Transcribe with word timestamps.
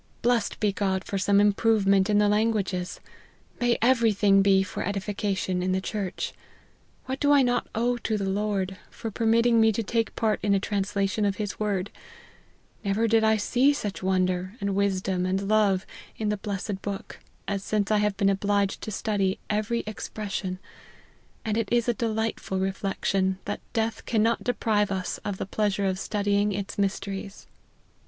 Blessed 0.23 0.59
be 0.59 0.71
God 0.73 1.03
for 1.03 1.19
some 1.19 1.39
improvement 1.39 2.09
in 2.09 2.17
the 2.17 2.27
languages! 2.27 2.99
May 3.59 3.77
every 3.83 4.11
thing 4.13 4.41
be 4.41 4.63
for 4.63 4.81
edification 4.83 5.61
in 5.61 5.73
the 5.73 5.79
church! 5.79 6.33
What 7.05 7.19
do 7.19 7.31
I 7.31 7.43
not 7.43 7.67
owe 7.75 7.97
to 7.97 8.17
the 8.17 8.27
Lord, 8.27 8.77
for 8.89 9.11
permitting 9.11 9.61
me 9.61 9.71
to 9.73 9.83
take 9.83 10.15
part 10.15 10.39
in 10.41 10.55
a 10.55 10.59
translation 10.59 11.23
of 11.23 11.35
his 11.35 11.59
word: 11.59 11.91
never 12.83 13.07
did 13.07 13.23
I 13.23 13.37
see 13.37 13.73
such 13.73 14.01
wonder, 14.01 14.55
and 14.59 14.73
wisdom, 14.73 15.23
and 15.23 15.47
love 15.47 15.85
in 16.17 16.29
the 16.29 16.37
blessed 16.37 16.81
book, 16.81 17.19
as 17.47 17.63
since 17.63 17.91
I 17.91 17.99
have 17.99 18.17
been 18.17 18.29
obliged 18.29 18.81
to 18.81 18.89
study 18.91 19.37
every 19.51 19.83
expression; 19.85 20.57
and 21.45 21.57
it 21.59 21.69
is 21.71 21.87
a 21.87 21.93
delightful 21.93 22.57
reflection, 22.57 23.37
that 23.45 23.61
death 23.73 24.03
cannot 24.07 24.43
deprive 24.43 24.91
us 24.91 25.19
of 25.19 25.37
the 25.37 25.45
pleasure 25.45 25.85
of 25.85 25.99
studying 25.99 26.53
its 26.53 26.79
mysteries." 26.79 27.45